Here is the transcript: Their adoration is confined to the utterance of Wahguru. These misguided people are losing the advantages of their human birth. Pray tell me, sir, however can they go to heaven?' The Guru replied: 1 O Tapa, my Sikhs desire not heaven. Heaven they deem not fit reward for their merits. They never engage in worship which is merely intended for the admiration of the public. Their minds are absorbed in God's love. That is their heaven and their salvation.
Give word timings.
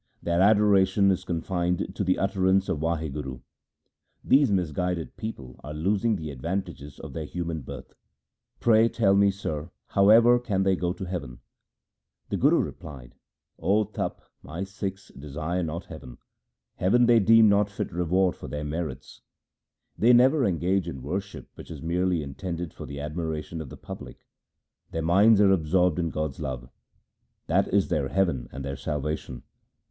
Their 0.23 0.41
adoration 0.41 1.11
is 1.11 1.23
confined 1.23 1.95
to 1.95 2.03
the 2.03 2.17
utterance 2.17 2.67
of 2.69 2.79
Wahguru. 2.79 3.41
These 4.23 4.51
misguided 4.51 5.15
people 5.15 5.59
are 5.63 5.75
losing 5.75 6.15
the 6.15 6.31
advantages 6.31 6.99
of 6.99 7.13
their 7.13 7.25
human 7.25 7.61
birth. 7.61 7.93
Pray 8.59 8.89
tell 8.89 9.13
me, 9.13 9.29
sir, 9.29 9.69
however 9.89 10.39
can 10.39 10.63
they 10.63 10.75
go 10.75 10.91
to 10.91 11.05
heaven?' 11.05 11.37
The 12.29 12.37
Guru 12.37 12.63
replied: 12.63 13.13
1 13.57 13.69
O 13.71 13.83
Tapa, 13.83 14.23
my 14.41 14.63
Sikhs 14.63 15.09
desire 15.09 15.61
not 15.61 15.85
heaven. 15.85 16.17
Heaven 16.77 17.05
they 17.05 17.19
deem 17.19 17.47
not 17.47 17.69
fit 17.69 17.91
reward 17.93 18.35
for 18.35 18.47
their 18.47 18.63
merits. 18.63 19.21
They 19.99 20.13
never 20.13 20.43
engage 20.45 20.87
in 20.87 21.03
worship 21.03 21.47
which 21.53 21.69
is 21.69 21.83
merely 21.83 22.23
intended 22.23 22.73
for 22.73 22.87
the 22.87 22.99
admiration 22.99 23.61
of 23.61 23.69
the 23.69 23.77
public. 23.77 24.25
Their 24.89 25.03
minds 25.03 25.39
are 25.41 25.51
absorbed 25.51 25.99
in 25.99 26.09
God's 26.09 26.39
love. 26.39 26.71
That 27.45 27.67
is 27.71 27.89
their 27.89 28.07
heaven 28.07 28.49
and 28.51 28.65
their 28.65 28.75
salvation. 28.75 29.43